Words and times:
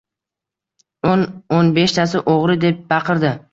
O‘n-o‘n 1.09 1.71
beshtasi 1.77 2.25
o‘g‘ri 2.35 2.59
deb 2.67 2.83
baqirdi. 2.97 3.37